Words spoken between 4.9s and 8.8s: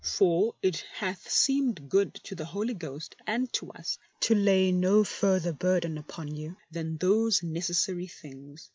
further burden upon you than these necessary things.